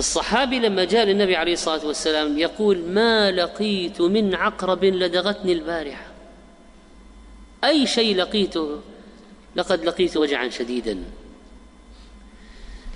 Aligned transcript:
الصحابي 0.00 0.58
لما 0.58 0.84
جاء 0.84 1.04
للنبي 1.04 1.36
عليه 1.36 1.52
الصلاة 1.52 1.86
والسلام 1.86 2.38
يقول 2.38 2.78
ما 2.78 3.30
لقيت 3.30 4.00
من 4.00 4.34
عقرب 4.34 4.84
لدغتني 4.84 5.52
البارحة. 5.52 6.06
أي 7.64 7.86
شيء 7.86 8.16
لقيته 8.16 8.80
لقد 9.56 9.84
لقيت 9.84 10.16
وجعا 10.16 10.48
شديدا. 10.48 11.04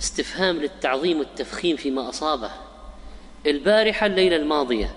استفهام 0.01 0.57
للتعظيم 0.57 1.19
والتفخيم 1.19 1.77
فيما 1.77 2.09
أصابه. 2.09 2.51
البارحة 3.47 4.07
الليلة 4.07 4.37
الماضية. 4.37 4.95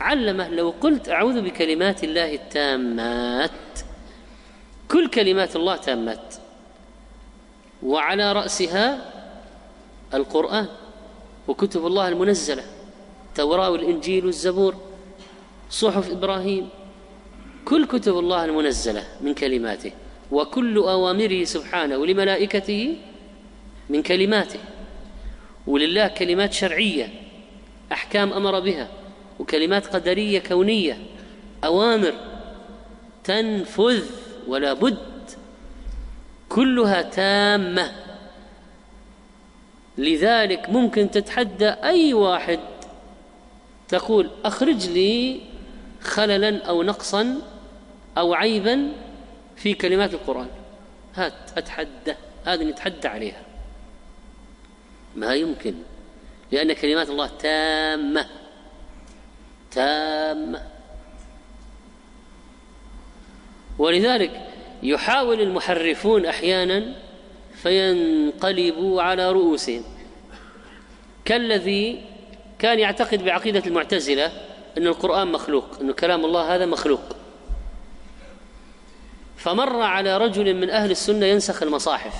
علمه 0.00 0.48
لو 0.48 0.74
قلت 0.80 1.08
أعوذ 1.08 1.40
بكلمات 1.40 2.04
الله 2.04 2.34
التامات. 2.34 3.50
كل 4.90 5.08
كلمات 5.08 5.56
الله 5.56 5.76
تامات. 5.76 6.34
وعلى 7.82 8.32
رأسها 8.32 9.12
القرآن. 10.14 10.68
وكتب 11.48 11.86
الله 11.86 12.08
المنزلة. 12.08 12.64
التوراه 13.28 13.70
والإنجيل 13.70 14.26
والزبور. 14.26 14.74
صحف 15.70 16.10
إبراهيم. 16.10 16.68
كل 17.64 17.86
كتب 17.86 18.18
الله 18.18 18.44
المنزلة 18.44 19.04
من 19.20 19.34
كلماته. 19.34 19.92
وكل 20.32 20.78
أوامره 20.78 21.44
سبحانه 21.44 22.06
لملائكته 22.06 22.96
من 23.90 24.02
كلماته. 24.02 24.60
ولله 25.66 26.06
كلمات 26.08 26.52
شرعية. 26.52 27.08
أحكام 27.92 28.32
أمر 28.32 28.60
بها. 28.60 28.88
وكلمات 29.38 29.86
قدرية 29.86 30.38
كونية. 30.38 30.98
أوامر 31.64 32.14
تنفذ 33.24 34.04
ولا 34.48 34.72
بد. 34.72 35.30
كلها 36.48 37.02
تامة. 37.02 38.01
لذلك 39.98 40.70
ممكن 40.70 41.10
تتحدى 41.10 41.68
أي 41.68 42.14
واحد 42.14 42.60
تقول 43.88 44.30
أخرج 44.44 44.88
لي 44.88 45.40
خللا 46.02 46.64
أو 46.64 46.82
نقصا 46.82 47.38
أو 48.18 48.34
عيبا 48.34 48.92
في 49.56 49.74
كلمات 49.74 50.14
القرآن. 50.14 50.48
هات 51.14 51.32
أتحدى. 51.56 52.14
هذه 52.44 52.64
نتحدى 52.64 53.08
عليها. 53.08 53.42
ما 55.16 55.34
يمكن 55.34 55.74
لأن 56.52 56.72
كلمات 56.72 57.10
الله 57.10 57.26
تامة. 57.26 58.26
تامة. 59.70 60.62
ولذلك 63.78 64.48
يحاول 64.82 65.40
المحرفون 65.40 66.26
أحيانا 66.26 66.94
فينقلبوا 67.62 69.02
على 69.02 69.32
رؤوسهم. 69.32 69.84
كالذي 71.24 72.04
كان 72.58 72.78
يعتقد 72.78 73.24
بعقيدة 73.24 73.62
المعتزلة 73.66 74.32
أن 74.78 74.86
القرآن 74.86 75.32
مخلوق 75.32 75.64
أن 75.80 75.92
كلام 75.92 76.24
الله 76.24 76.54
هذا 76.54 76.66
مخلوق. 76.66 77.00
فمر 79.36 79.82
على 79.82 80.18
رجل 80.18 80.54
من 80.54 80.70
أهل 80.70 80.90
السنة 80.90 81.26
ينسخ 81.26 81.62
المصاحف. 81.62 82.14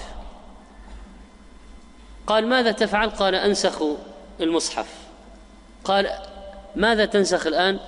قال 2.26 2.46
ماذا 2.46 2.72
تفعل؟ 2.72 3.10
قال 3.10 3.34
أنسخ 3.34 3.82
المصحف. 4.40 4.88
قال 5.84 6.10
ماذا 6.76 7.04
تنسخ 7.04 7.46
الآن؟ 7.46 7.78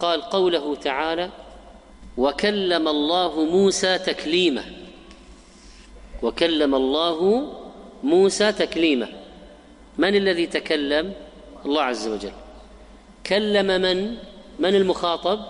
قال 0.00 0.22
قوله 0.22 0.74
تعالى 0.74 1.30
وكلم 2.16 2.88
الله 2.88 3.44
موسى 3.44 3.98
تكليما. 3.98 4.81
وكلم 6.22 6.74
الله 6.74 7.48
موسى 8.02 8.52
تكليما 8.52 9.08
من 9.98 10.16
الذي 10.16 10.46
تكلم؟ 10.46 11.12
الله 11.66 11.82
عز 11.82 12.08
وجل. 12.08 12.32
كلم 13.26 13.66
من؟ 13.66 14.16
من 14.58 14.74
المخاطب؟ 14.74 15.40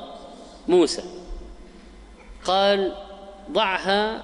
موسى. 0.68 1.02
قال 2.44 2.92
ضعها 3.50 4.22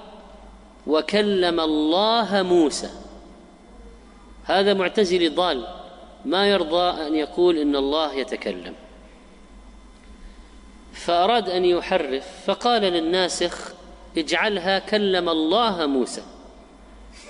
وكلم 0.86 1.60
الله 1.60 2.42
موسى. 2.42 2.90
هذا 4.44 4.74
معتزلي 4.74 5.28
ضال. 5.28 5.66
ما 6.24 6.46
يرضى 6.46 7.06
أن 7.06 7.14
يقول 7.14 7.58
إن 7.58 7.76
الله 7.76 8.14
يتكلم. 8.14 8.74
فأراد 10.92 11.50
أن 11.50 11.64
يحرف 11.64 12.26
فقال 12.46 12.82
للناسخ 12.82 13.72
اجعلها 14.16 14.78
كلم 14.78 15.28
الله 15.28 15.86
موسى. 15.86 16.22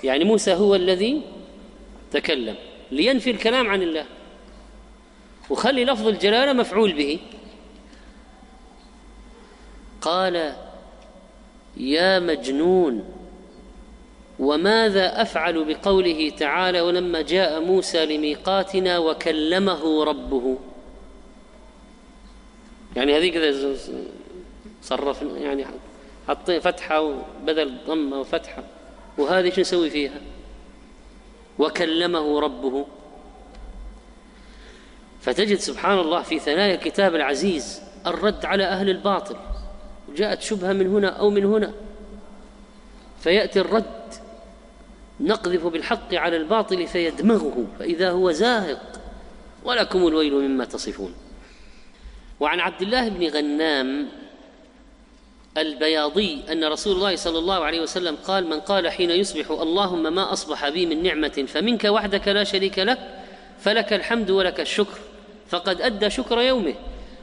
يعني 0.03 0.23
موسى 0.23 0.53
هو 0.53 0.75
الذي 0.75 1.21
تكلم 2.11 2.55
لينفي 2.91 3.31
الكلام 3.31 3.67
عن 3.67 3.81
الله 3.81 4.05
وخلي 5.49 5.85
لفظ 5.85 6.07
الجلالة 6.07 6.53
مفعول 6.53 6.93
به. 6.93 7.19
قال 10.01 10.55
يا 11.77 12.19
مجنون 12.19 13.13
وماذا 14.39 15.21
أفعل 15.21 15.65
بقوله 15.65 16.29
تعالى 16.29 16.81
ولما 16.81 17.21
جاء 17.21 17.61
موسى 17.61 18.05
لميقاتنا 18.05 18.97
وكلمه 18.97 20.03
ربه. 20.03 20.57
يعني 22.95 23.17
هذه 23.17 23.29
كذا 23.29 23.75
صرف 24.81 25.21
يعني 25.21 25.65
حط 26.27 26.51
فتحة 26.51 27.13
بدل 27.45 27.77
ضمة 27.87 28.19
وفتحة. 28.19 28.63
وهذه 29.19 29.49
شو 29.49 29.61
نسوي 29.61 29.89
فيها؟ 29.89 30.21
وكلمه 31.59 32.39
ربه. 32.39 32.85
فتجد 35.21 35.57
سبحان 35.57 35.99
الله 35.99 36.21
في 36.21 36.39
ثنايا 36.39 36.75
الكتاب 36.75 37.15
العزيز 37.15 37.81
الرد 38.07 38.45
على 38.45 38.63
أهل 38.63 38.89
الباطل. 38.89 39.35
جاءت 40.15 40.41
شبهة 40.41 40.73
من 40.73 40.87
هنا 40.87 41.07
أو 41.07 41.29
من 41.29 41.45
هنا. 41.45 41.73
فيأتي 43.19 43.59
الرد. 43.59 44.13
نقذف 45.19 45.67
بالحق 45.67 46.13
على 46.13 46.37
الباطل 46.37 46.87
فيدمغه. 46.87 47.65
فإذا 47.79 48.11
هو 48.11 48.31
زاهق 48.31 49.01
ولكم 49.63 50.07
الويل 50.07 50.33
مما 50.33 50.65
تصفون. 50.65 51.13
وعن 52.39 52.59
عبد 52.59 52.81
الله 52.81 53.09
بن 53.09 53.27
غنام 53.27 54.07
البياضي 55.57 56.41
أن 56.51 56.63
رسول 56.63 56.95
الله 56.95 57.15
صلى 57.15 57.39
الله 57.39 57.65
عليه 57.65 57.81
وسلم 57.81 58.15
قال 58.15 58.47
من 58.47 58.59
قال 58.59 58.89
حين 58.89 59.11
يصبح 59.11 59.51
اللهم 59.51 60.15
ما 60.15 60.33
أصبح 60.33 60.69
بي 60.69 60.85
من 60.85 61.03
نعمة 61.03 61.45
فمنك 61.47 61.83
وحدك 61.83 62.27
لا 62.27 62.43
شريك 62.43 62.79
لك 62.79 62.99
فلك 63.59 63.93
الحمد 63.93 64.31
ولك 64.31 64.59
الشكر 64.59 64.99
فقد 65.49 65.81
أدى 65.81 66.09
شكر 66.09 66.41
يومه. 66.41 66.75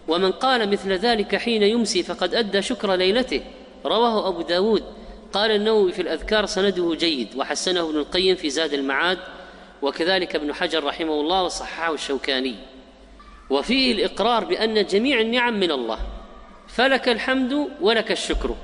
ومن 0.09 0.33
قال 0.33 0.71
مثل 0.71 0.93
ذلك 0.93 1.37
حين 1.37 1.63
يمسي 1.63 2.03
فقد 2.03 2.35
أدى 2.35 2.63
شكر 2.63 2.95
ليلته. 2.95 3.41
رواه 3.85 4.29
أبو 4.29 4.43
داود. 4.43 4.83
قال 5.33 5.51
النووي 5.51 5.93
في 5.93 6.03
الأذكار 6.03 6.47
سنده 6.47 6.95
جيد 6.95 7.29
وحسنه 7.37 7.81
ابن 7.81 7.97
القيم 7.97 8.37
في 8.37 8.51
زاد 8.51 8.73
المعاد 8.73 9.19
وكذلك 9.83 10.37
ابن 10.37 10.55
حجر 10.55 10.85
رحمه 10.85 11.21
الله 11.21 11.43
وصححه 11.43 11.95
الشوكاني. 11.95 12.55
وفيه 13.51 13.93
الإقرار 13.93 14.45
بأن 14.45 14.87
جميع 14.87 15.21
النعم 15.21 15.61
من 15.61 15.71
الله. 15.71 15.99
فلك 16.69 17.09
الحمد 17.09 17.69
ولك 17.81 18.13
الشكر. 18.13 18.57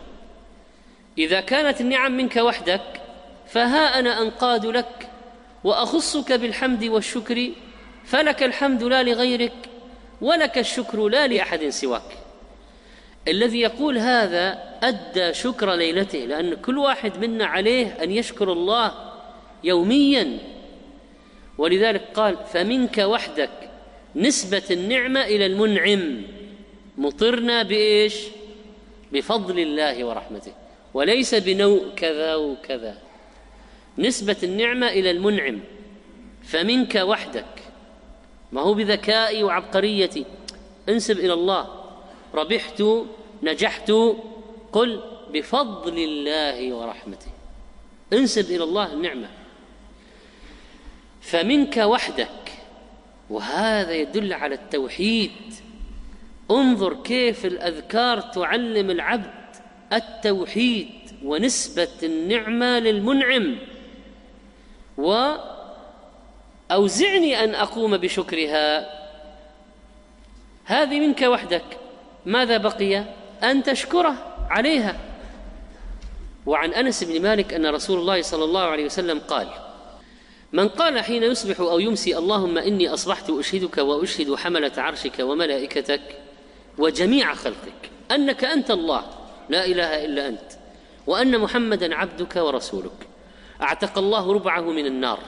إذا 1.19 1.41
كانت 1.41 1.81
النعم 1.81 2.17
منك 2.17 2.37
وحدك 2.37 3.01
فها 3.47 3.99
أنا 3.99 4.23
أنقاد 4.23 4.67
لك 4.67 5.09
وأخصك 5.65 6.33
بالحمد 6.33 6.85
والشكر 6.85 7.51
فلك 8.05 8.43
الحمد 8.43 8.83
لا 8.83 9.03
لغيرك 9.03 9.53
ولك 10.21 10.59
الشكر 10.59 11.09
لا 11.09 11.27
لأحد 11.27 11.69
سواك. 11.69 12.19
الذي 13.29 13.61
يقول 13.61 13.99
هذا 13.99 14.59
أدى 14.83 15.35
شكر 15.35 15.75
ليلته 15.75 16.19
لأن 16.19 16.55
كل 16.55 16.79
واحد 16.79 17.19
منا 17.25 17.47
عليه 17.47 17.87
أن 18.03 18.11
يشكر 18.11 18.53
الله 18.53 19.13
يوميا. 19.65 20.39
ولذلك 21.59 22.03
قال 22.15 22.37
فمنك 22.53 22.99
وحدك 22.99 23.71
نسبة 24.17 24.63
النعمة 24.71 25.21
إلى 25.21 25.47
المنعم. 25.47 26.23
مطرنا 26.99 27.63
بإيش؟ 27.63 28.15
بفضل 29.13 29.59
الله 29.61 30.05
ورحمته 30.05 30.53
وليس 30.95 31.35
بنوء 31.35 31.95
كذا 31.95 32.35
وكذا. 32.35 32.99
نسبة 33.99 34.37
النعمة 34.43 34.89
إلى 34.89 35.11
المنعم 35.11 35.61
فمنك 36.43 36.95
وحدك. 36.95 37.63
ما 38.53 38.61
هو 38.61 38.75
بذكائي 38.75 39.43
وعبقريتي. 39.43 40.25
انسب 40.89 41.19
إلى 41.19 41.33
الله. 41.33 41.85
ربحت 42.35 42.83
نجحت 43.43 43.93
قل 44.73 45.03
بفضل 45.33 45.99
الله 45.99 46.73
ورحمته. 46.73 47.33
انسب 48.13 48.51
إلى 48.51 48.65
الله 48.65 48.93
النعمة. 48.93 49.29
فمنك 51.21 51.77
وحدك. 51.77 52.53
وهذا 53.31 53.93
يدل 53.93 54.33
على 54.33 54.55
التوحيد. 54.55 55.33
انظر 56.61 56.95
كيف 56.95 57.47
الأذكار 57.47 58.21
تعلم 58.21 58.91
العبد 58.91 59.31
التوحيد 59.93 60.89
ونسبة 61.25 61.89
النعمة 62.03 62.79
للمنعم. 62.79 63.59
أوزعني 66.71 67.45
أن 67.45 67.55
أقوم 67.55 67.97
بشكرها. 67.97 68.89
هذه 70.65 71.01
منك 71.01 71.23
وحدك. 71.23 71.65
ماذا 72.27 72.57
بقي؟ 72.57 73.05
أن 73.43 73.63
تشكره 73.63 74.37
عليها. 74.51 74.97
وعن 76.47 76.75
أنس 76.75 77.05
بن 77.05 77.23
مالك 77.23 77.55
أن 77.55 77.67
رسول 77.67 77.99
الله 77.99 78.23
صلى 78.23 78.45
الله 78.45 78.61
عليه 78.61 78.85
وسلم 78.85 79.19
قال 79.19 79.49
من 80.53 80.69
قال 80.69 81.01
حين 81.01 81.23
يصبح 81.23 81.61
أو 81.61 81.79
يمسي 81.79 82.19
اللهم 82.19 82.59
إني 82.59 82.89
أصبحت 82.89 83.31
أشهدك 83.31 83.79
وأشهد 83.79 84.35
حملة 84.35 84.73
عرشك 84.77 85.19
وملائكتك 85.21 86.22
وجميع 86.79 87.35
خلقك 87.35 87.91
أنك 88.11 88.45
أنت 88.45 88.71
الله 88.71 89.05
لا 89.49 89.65
إله 89.65 90.05
إلا 90.05 90.29
أنت 90.29 90.53
وأن 91.07 91.39
محمدا 91.39 91.95
عبدك 91.95 92.37
ورسولك. 92.37 93.09
أعتق 93.63 93.99
الله 93.99 94.33
ربعه 94.33 94.61
من 94.61 94.87
النار. 94.87 95.19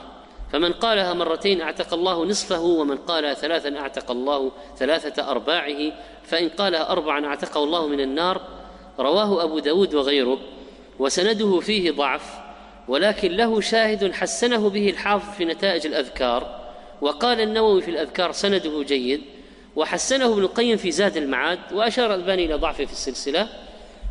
فمن 0.51 0.73
قالها 0.73 1.13
مرتين 1.13 1.61
أعتق 1.61 1.93
الله 1.93 2.25
نصفه 2.25 2.61
ومن 2.61 2.97
قالها 2.97 3.33
ثلاثا 3.33 3.79
أعتق 3.79 4.11
الله 4.11 4.51
ثلاثة 4.77 5.31
أرباعه. 5.31 5.91
فإن 6.23 6.49
قالها 6.49 6.91
اربعا 6.91 7.25
أعتقه 7.25 7.63
الله 7.63 7.87
من 7.87 7.99
النار. 7.99 8.41
رواه 8.99 9.43
أبو 9.43 9.59
داود 9.59 9.95
وغيره 9.95 10.39
وسنده 10.99 11.59
فيه 11.59 11.91
ضعف 11.91 12.33
ولكن 12.87 13.31
له 13.31 13.61
شاهد 13.61 14.11
حسنه 14.13 14.69
به 14.69 14.89
الحافظ 14.89 15.37
في 15.37 15.45
نتائج 15.45 15.85
الأذكار. 15.85 16.65
وقال 17.01 17.41
النووي 17.41 17.81
في 17.81 17.91
الأذكار 17.91 18.31
سنده 18.31 18.83
جيد 18.83 19.21
وحسنه 19.75 20.33
ابن 20.33 20.41
القيم 20.41 20.77
في 20.77 20.91
زاد 20.91 21.17
المعاد 21.17 21.59
وأشار 21.71 22.15
الباني 22.15 22.45
إلى 22.45 22.53
ضعفه 22.53 22.85
في 22.85 22.91
السلسلة 22.91 23.49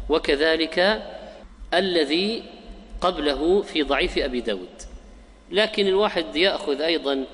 وكذلك 0.08 1.02
الذي 1.74 2.42
قبله 3.00 3.62
في 3.62 3.82
ضعيف 3.82 4.18
أبي 4.18 4.40
داود. 4.40 4.82
لكن 5.50 5.86
الواحد 5.86 6.36
يأخذ 6.36 6.80
أيضا 6.80 7.24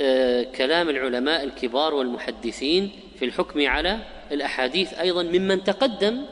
آه، 0.00 0.42
كلام 0.42 0.88
العلماء 0.88 1.44
الكبار 1.44 1.94
والمحدثين 1.94 2.90
في 3.18 3.24
الحكم 3.24 3.66
على 3.66 3.98
الأحاديث 4.32 4.94
أيضا 4.94 5.22
ممن 5.22 5.64
تقدم 5.64 6.24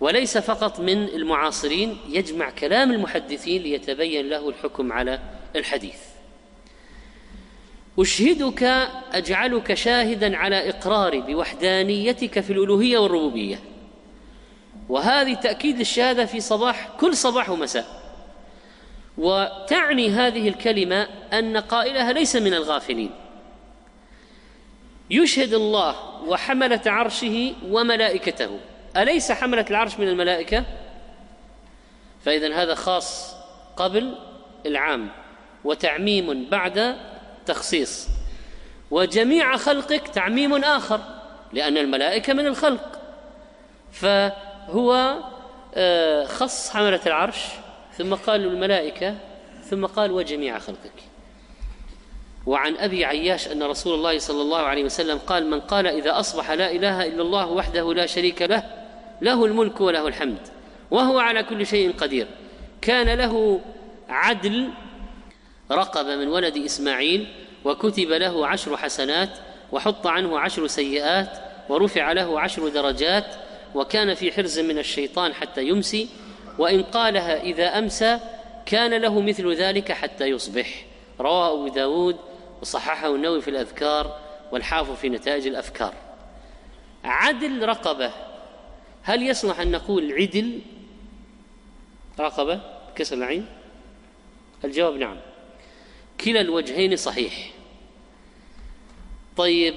وليس 0.00 0.38
فقط 0.38 0.80
من 0.80 1.04
المعاصرين 1.04 1.98
يجمع 2.08 2.50
كلام 2.50 2.92
المحدثين 2.92 3.62
ليتبين 3.62 4.28
له 4.28 4.48
الحكم 4.48 4.92
على 4.92 5.20
الحديث. 5.56 6.05
أشهدك 7.98 8.62
أجعلك 9.12 9.74
شاهدا 9.74 10.36
على 10.36 10.68
اقراري 10.68 11.20
بوحدانيتك 11.20 12.40
في 12.40 12.52
الألوهية 12.52 12.98
والربوبية. 12.98 13.60
وهذه 14.88 15.34
تأكيد 15.34 15.78
للشهاده 15.78 16.24
في 16.24 16.40
صباح 16.40 16.88
كل 17.00 17.16
صباح 17.16 17.50
ومساء. 17.50 18.02
وتعني 19.18 20.10
هذه 20.10 20.48
الكلمة 20.48 21.08
أن 21.32 21.56
قائلها 21.56 22.12
ليس 22.12 22.36
من 22.36 22.54
الغافلين. 22.54 23.10
يشهد 25.10 25.54
الله 25.54 26.20
وحملة 26.26 26.80
عرشه 26.86 27.54
وملائكته. 27.70 28.58
أليس 28.96 29.32
حملة 29.32 29.66
العرش 29.70 29.98
من 29.98 30.08
الملائكة؟ 30.08 30.64
فاذا 32.24 32.54
هذا 32.54 32.74
خاص 32.74 33.34
قبل 33.76 34.14
العام 34.66 35.08
وتعميم 35.64 36.44
بعد 36.50 36.96
تخصيص 37.46 38.08
وجميع 38.90 39.56
خلقك 39.56 40.08
تعميم 40.08 40.64
آخر 40.64 41.00
لأن 41.52 41.76
الملائكة 41.78 42.32
من 42.32 42.46
الخلق. 42.46 43.00
فهو 43.92 45.14
آه، 45.74 46.24
خص 46.24 46.70
حملة 46.70 47.00
العرش 47.06 47.44
ثم 47.98 48.14
قال 48.14 48.44
الملائكه 48.44 49.14
ثم 49.70 49.86
قال 49.86 50.12
وجميع 50.12 50.58
خلقك. 50.58 50.92
وعن 52.46 52.76
أبي 52.76 53.04
عياش 53.04 53.48
أن 53.48 53.62
رسول 53.62 53.94
الله 53.94 54.18
صلى 54.18 54.42
الله 54.42 54.58
عليه 54.58 54.84
وسلم 54.84 55.18
قال 55.18 55.50
من 55.50 55.60
قال 55.60 55.86
إذا 55.86 56.20
أصبح 56.20 56.50
لا 56.50 56.70
إله 56.70 57.06
إلا 57.06 57.22
الله 57.22 57.46
وحده 57.46 57.94
لا 57.94 58.06
شريك 58.06 58.42
له 58.42 58.62
له 59.22 59.44
الملك 59.44 59.80
وله 59.80 60.08
الحمد 60.08 60.38
وهو 60.90 61.18
على 61.18 61.42
كل 61.42 61.66
شيء 61.66 61.92
قدير. 61.92 62.26
كان 62.82 63.18
له 63.18 63.60
عدل 64.08 64.70
رقب 65.70 66.06
من 66.06 66.28
ولد 66.28 66.56
إسماعيل 66.56 67.26
وكتب 67.64 68.08
له 68.08 68.46
عشر 68.46 68.76
حسنات 68.76 69.30
وحط 69.72 70.06
عنه 70.06 70.38
عشر 70.38 70.66
سيئات 70.66 71.38
ورفع 71.68 72.12
له 72.12 72.40
عشر 72.40 72.68
درجات 72.68 73.34
وكان 73.74 74.14
في 74.14 74.32
حرز 74.32 74.58
من 74.58 74.78
الشيطان 74.78 75.34
حتى 75.34 75.68
يمسي 75.68 76.08
وإن 76.58 76.82
قالها 76.82 77.42
إذا 77.42 77.78
أمسى 77.78 78.20
كان 78.66 78.94
له 78.94 79.20
مثل 79.20 79.54
ذلك 79.54 79.92
حتى 79.92 80.24
يصبح. 80.24 80.86
رواه 81.20 81.54
أبو 81.54 81.68
داود 81.68 82.16
وصححه 82.62 83.14
النووي 83.14 83.40
في 83.40 83.50
الأذكار 83.50 84.20
والحافظ 84.52 84.94
في 84.94 85.08
نتائج 85.08 85.46
الأفكار. 85.46 85.94
عدل 87.04 87.68
رقبة. 87.68 88.10
هل 89.02 89.22
يصلح 89.22 89.60
أن 89.60 89.70
نقول 89.70 90.12
عدل 90.12 90.60
رقبة؟ 92.20 92.60
كسر 92.96 93.16
العين. 93.16 93.46
الجواب 94.64 94.96
نعم. 94.96 95.16
كلا 96.20 96.40
الوجهين 96.40 96.96
صحيح. 96.96 97.52
طيب 99.36 99.74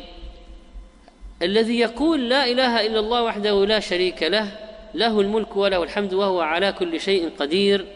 الذي 1.41 1.79
يقول 1.79 2.29
لا 2.29 2.45
إله 2.45 2.85
إلا 2.85 2.99
الله 2.99 3.23
وحده 3.23 3.65
لا 3.65 3.79
شريك 3.79 4.23
له 4.23 4.59
له 4.93 5.21
الملك 5.21 5.55
وله 5.55 5.83
الحمد 5.83 6.13
وهو 6.13 6.41
على 6.41 6.71
كل 6.71 7.01
شيء 7.01 7.29
قدير. 7.39 7.95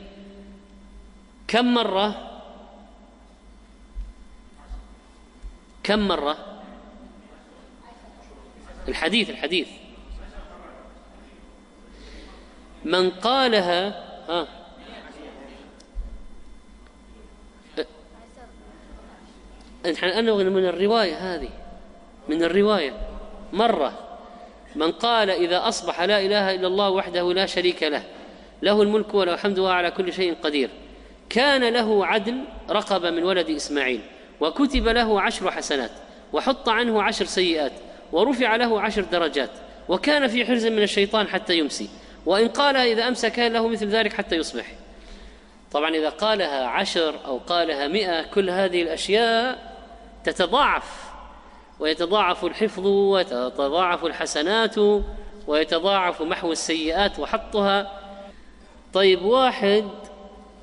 كم 1.48 1.74
مرة؟ 1.74 2.42
كم 5.84 6.08
مرة؟ 6.08 6.38
الحديث 8.88 9.30
الحديث. 9.30 9.68
من 12.86 13.10
قالها 13.10 14.04
ها 19.86 20.20
أنا 20.20 20.34
من 20.34 20.66
الرواية 20.66 21.16
هذه 21.16 21.50
من 22.30 22.44
الرواية. 22.44 22.94
مرة 23.54 23.94
من 24.76 24.92
قال 24.92 25.30
إذا 25.30 25.68
أصبح 25.68 26.02
لا 26.02 26.20
إله 26.20 26.56
إلا 26.56 26.68
الله 26.68 26.90
وحده 26.90 27.34
لا 27.34 27.46
شريك 27.46 27.84
له 27.84 28.04
له 28.62 28.82
الملك 28.82 29.14
وله 29.14 29.34
الحمد 29.34 29.60
وهو 29.60 29.72
على 29.72 29.92
كل 29.92 30.14
شيء 30.14 30.36
قدير. 30.44 30.70
كان 31.30 31.74
له 31.74 32.06
عدل 32.06 32.38
رقب 32.70 33.06
من 33.06 33.24
ولد 33.24 33.50
إسماعيل 33.50 34.02
وكتب 34.42 34.88
له 34.88 35.22
عشر 35.22 35.52
حسنات 35.52 35.92
وحط 36.34 36.70
عنه 36.70 37.04
عشر 37.04 37.26
سيئات 37.26 37.72
ورفع 38.12 38.56
له 38.56 38.82
عشر 38.82 39.02
درجات 39.02 39.50
وكان 39.90 40.28
في 40.28 40.46
حرز 40.46 40.66
من 40.66 40.84
الشيطان 40.84 41.28
حتى 41.28 41.58
يمسي. 41.58 41.90
وإن 42.26 42.48
قالها 42.48 42.84
إذا 42.84 43.08
أمسى 43.08 43.30
كان 43.30 43.54
له 43.54 43.68
مثل 43.68 43.88
ذلك 43.88 44.14
حتى 44.14 44.36
يصبح. 44.36 44.66
طبعا 45.72 45.90
إذا 45.90 46.10
قالها 46.10 46.66
عشر 46.66 47.16
أو 47.26 47.38
قالها 47.38 47.88
مئة 47.88 48.22
كل 48.22 48.50
هذه 48.50 48.82
الأشياء 48.82 49.73
تتضاعف 50.24 51.12
ويتضاعف 51.80 52.46
الحفظ 52.46 52.88
وتتضاعف 52.88 54.06
الحسنات 54.06 54.76
ويتضاعف 55.48 56.22
محو 56.22 56.52
السيئات 56.52 57.20
وحطها 57.20 58.00
طيب 58.94 59.22
واحد 59.22 59.88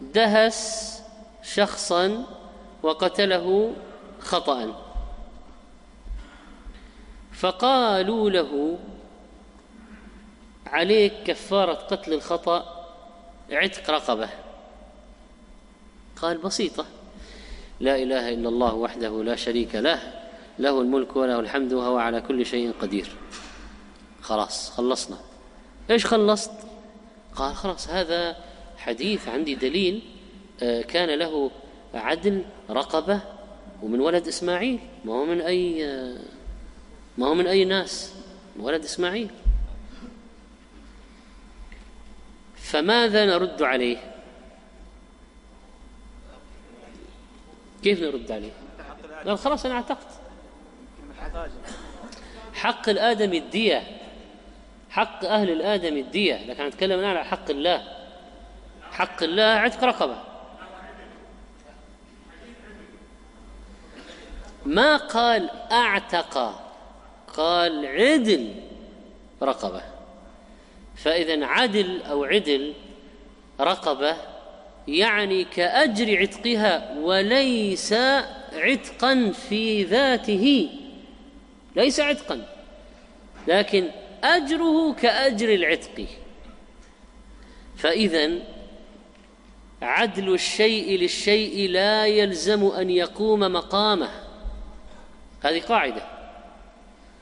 دهس 0.00 1.02
شخصا 1.42 2.24
وقتله 2.82 3.72
خطأ 4.20 4.74
فقالوا 7.32 8.30
له 8.30 8.78
عليك 10.66 11.12
كفارة 11.26 11.74
قتل 11.74 12.12
الخطأ 12.12 12.86
عتق 13.50 13.90
رقبة. 13.90 14.28
قال 16.16 16.38
بسيطة. 16.38 16.86
لا 17.80 17.96
إله 17.96 18.28
إلا 18.28 18.48
الله 18.48 18.74
وحده 18.74 19.22
لا 19.24 19.36
شريك 19.36 19.74
له 19.74 20.20
له 20.58 20.80
الملك 20.80 21.16
وله 21.16 21.40
الحمد 21.40 21.72
وهو 21.72 21.98
على 21.98 22.20
كل 22.20 22.46
شيء 22.46 22.72
قدير. 22.80 23.08
خلاص 24.22 24.70
خلصنا. 24.70 25.18
إيش 25.90 26.06
خلصت؟ 26.06 26.50
قال 27.34 27.54
خلاص 27.54 27.88
هذا 27.88 28.36
حديث 28.76 29.28
عندي 29.28 29.54
دليل 29.54 30.02
آه، 30.62 30.82
كان 30.82 31.18
له 31.18 31.50
عدل 31.94 32.44
رقبة 32.70 33.20
ومن 33.82 34.00
ولد 34.00 34.28
إسماعيل. 34.28 34.78
ما 35.04 35.12
هو 35.12 35.24
من 35.24 35.40
أي 35.40 35.86
آه، 35.86 36.18
ما 37.18 37.26
هو 37.26 37.34
من 37.34 37.46
أي 37.46 37.64
ناس؟ 37.64 38.12
ولد 38.58 38.84
إسماعيل. 38.84 39.30
فماذا 42.56 43.26
نرد 43.26 43.62
عليه؟ 43.62 44.09
كيف 47.82 48.02
نرد 48.02 48.32
عليه؟ 48.32 48.50
قال 49.26 49.38
خلاص 49.38 49.66
أنا 49.66 49.74
اعتقت. 49.74 50.06
حق 52.54 52.88
الآدم 52.88 53.32
الدية. 53.32 53.82
حق 54.90 55.24
أهل 55.24 55.50
الآدم 55.50 55.96
الدية. 55.96 56.46
لكن 56.46 56.66
نتكلم 56.66 56.98
الآن 56.98 57.10
على 57.10 57.24
حق 57.24 57.50
الله. 57.50 57.82
حق 58.90 59.22
الله 59.22 59.42
عتق 59.42 59.84
رقبة. 59.84 60.16
ما 64.66 64.96
قال 64.96 65.50
أعتق؟ 65.72 66.60
قال 67.36 67.86
عدل 67.86 68.54
رقبة. 69.42 69.82
فإذا 70.96 71.46
عدل 71.46 72.02
أو 72.02 72.24
عدل 72.24 72.74
رقبة 73.60 74.16
يعني 74.90 75.44
كأجر 75.44 76.18
عتقها 76.18 76.94
وليس 76.98 77.92
عتقا 78.52 79.32
في 79.48 79.84
ذاته 79.84 80.70
ليس 81.76 82.00
عتقا 82.00 82.46
لكن 83.48 83.88
أجره 84.24 84.92
كأجر 84.92 85.54
العتق. 85.54 86.06
فاذا 87.76 88.30
عدل 89.82 90.34
الشيء 90.34 90.98
للشيء 90.98 91.70
لا 91.70 92.06
يلزم 92.06 92.66
أن 92.66 92.90
يقوم 92.90 93.40
مقامه. 93.40 94.10
هذه 95.42 95.60
قاعدة. 95.60 96.02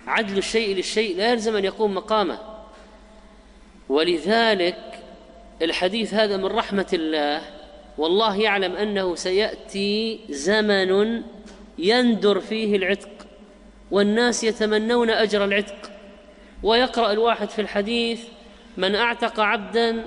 عدل 0.07 0.39
الشيء 0.39 0.77
للشيء 0.77 1.17
لا 1.17 1.33
يلزم 1.33 1.57
أن 1.57 1.65
يقوم 1.65 1.95
مقامه. 1.95 2.39
ولذلك 3.89 5.03
الحديث 5.63 6.15
هذا 6.15 6.37
من 6.37 6.47
رحمة 6.47 6.87
الله 6.93 7.58
والله 7.99 8.37
يعلم 8.37 8.77
أنه 8.77 9.15
سيأتي 9.15 10.21
زمن 10.31 11.23
يندر 11.79 12.41
فيه 12.41 12.77
العتق 12.77 13.27
والناس 13.91 14.45
يتمنون 14.45 15.11
أجر 15.11 15.45
العتق. 15.45 15.91
ويقرأ 16.63 17.13
الواحد 17.13 17.49
في 17.51 17.61
الحديث 17.61 18.25
من 18.77 18.95
أعتق 18.95 19.41
عبدا 19.41 20.05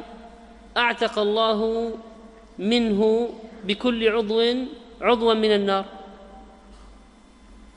أعتق 0.77 1.19
الله 1.19 1.91
منه 2.59 3.29
بكل 3.63 4.09
عضو 4.09 4.41
عضوا 5.01 5.33
من 5.33 5.51
النار. 5.51 5.85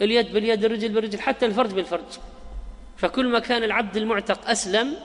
اليد 0.02 0.32
باليد 0.32 0.64
الرجل 0.64 0.88
بالرجل 0.88 1.20
حتى 1.20 1.46
الفرج 1.46 1.74
بالفرج. 1.74 2.18
فكل 2.96 3.28
ما 3.28 3.38
كان 3.38 3.64
العبد 3.64 3.96
المعتق 3.96 4.48
أسلم 4.48 4.96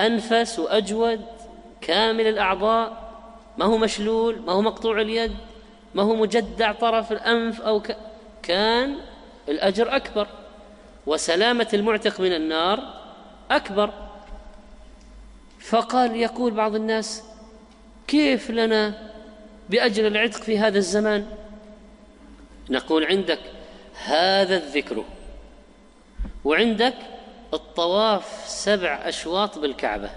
وانفس 0.00 0.58
وأجود 0.58 1.20
كامل 1.80 2.26
الأعضاء. 2.26 3.10
ما 3.58 3.64
هو 3.64 3.78
مشلول 3.78 4.42
ما 4.46 4.52
هو 4.52 4.62
مقطوع 4.62 5.00
اليد 5.00 5.36
ما 5.94 6.02
هو 6.02 6.14
مجدع 6.14 6.72
طرف 6.72 7.12
الأنف 7.12 7.60
أو 7.60 7.80
ك... 7.80 7.96
كان 8.42 8.96
الأجر 9.48 9.96
أكبر 9.96 10.26
وسلامة 11.06 11.68
المعتق 11.74 12.20
من 12.20 12.32
النار 12.32 13.00
أكبر. 13.50 13.90
فقال 15.60 16.16
يقول 16.16 16.52
بعض 16.52 16.74
الناس 16.74 17.22
كيف 18.06 18.50
لنا 18.50 19.10
باجر 19.70 20.06
العتق 20.06 20.42
في 20.42 20.58
هذا 20.58 20.78
الزمان؟ 20.78 21.26
نقول 22.70 23.04
عندك 23.04 23.40
هذا 24.04 24.56
الذكر 24.56 25.04
وعندك 26.44 26.94
الطواف 27.54 28.44
سبع 28.46 29.08
أشواط 29.08 29.58
بالكعبة. 29.58 30.10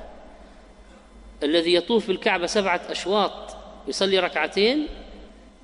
الذي 1.44 1.74
يطوف 1.74 2.08
بالكعبة 2.08 2.48
سبعة 2.48 2.82
أشواط 2.90 3.56
يصلي 3.88 4.20
ركعتين 4.20 4.88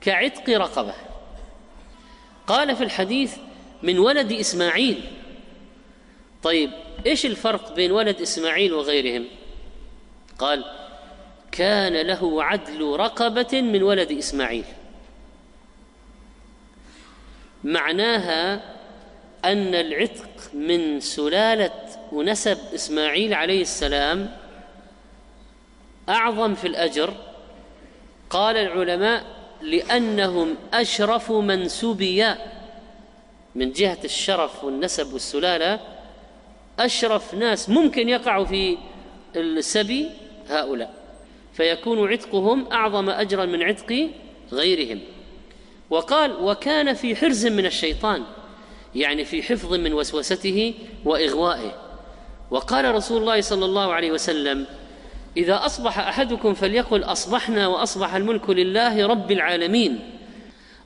كعتق 0.01 0.49
رقبة. 0.49 0.93
قال 2.47 2.75
في 2.75 2.83
الحديث 2.83 3.37
من 3.83 3.99
ولد 3.99 4.31
إسماعيل. 4.31 5.03
طيب 6.43 6.71
إيش 7.05 7.25
الفرق 7.25 7.73
بين 7.73 7.91
ولد 7.91 8.21
إسماعيل 8.21 8.73
وغيرهم؟ 8.73 9.25
قال 10.39 10.65
كان 11.51 11.93
له 11.93 12.43
عدل 12.43 12.95
رقبة 12.95 13.61
من 13.61 13.83
ولد 13.83 14.11
إسماعيل. 14.11 14.65
معناها 17.63 18.75
أن 19.45 19.75
العتق 19.75 20.29
من 20.53 20.99
سلالة 20.99 21.71
ونسب 22.11 22.57
إسماعيل 22.75 23.33
عليه 23.33 23.61
السلام 23.61 24.35
أعظم 26.09 26.55
في 26.55 26.67
الأجر. 26.67 27.13
قال 28.29 28.57
العلماء 28.57 29.23
لأنهم 29.61 30.55
أشرف 30.73 31.31
من 31.31 31.67
سبيا 31.67 32.37
من 33.55 33.71
جهة 33.71 33.97
الشرف 34.03 34.63
والنسب 34.63 35.13
والسلالة. 35.13 35.79
أشرف 36.79 37.33
ناس 37.33 37.69
ممكن 37.69 38.09
يقعوا 38.09 38.45
في 38.45 38.77
السبي 39.35 40.09
هؤلاء 40.49 40.93
فيكون 41.53 42.11
عتقهم 42.11 42.71
أعظم 42.71 43.09
أجرا 43.09 43.45
من 43.45 43.63
عتق 43.63 44.09
غيرهم. 44.51 45.01
وقال 45.89 46.31
وكان 46.31 46.93
في 46.93 47.15
حرز 47.15 47.45
من 47.47 47.65
الشيطان 47.65 48.23
يعني 48.95 49.25
في 49.25 49.43
حفظ 49.43 49.73
من 49.73 49.93
وسوسته 49.93 50.73
وإغوائه. 51.05 51.71
وقال 52.51 52.95
رسول 52.95 53.21
الله 53.21 53.41
صلى 53.41 53.65
الله 53.65 53.93
عليه 53.93 54.11
وسلم 54.11 54.65
إذا 55.37 55.65
أصبح 55.65 55.99
أحدكم 55.99 56.53
فليقل 56.53 57.03
أصبحنا 57.03 57.67
وأصبح 57.67 58.15
الملك 58.15 58.49
لله 58.49 59.07
رب 59.07 59.31
العالمين. 59.31 59.99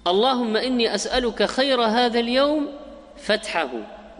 اللهم 0.08 0.58
إني 0.58 0.96
أسألك 0.96 1.44
خير 1.44 1.82
هذا 1.82 2.20
اليوم 2.20 2.68
فتحه 3.18 3.70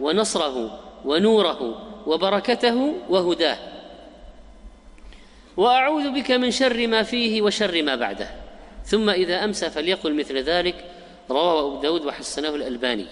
ونصره 0.00 0.80
ونوره 1.04 1.60
وبركته 2.06 2.94
وهداه. 3.08 3.58
وأعوذ 5.56 6.10
بك 6.10 6.30
من 6.30 6.50
شر 6.50 6.86
ما 6.86 7.02
فيه 7.02 7.42
وشر 7.42 7.82
ما 7.82 7.94
بعده. 7.94 8.30
ثم 8.84 9.10
إذا 9.10 9.44
أمسى 9.44 9.70
فليقل 9.70 10.14
مثل 10.14 10.38
ذلك. 10.38 10.84
رواه 11.30 11.60
أبو 11.60 11.80
داود 11.82 12.04
وحسنه 12.04 12.54
الألباني. 12.54 13.06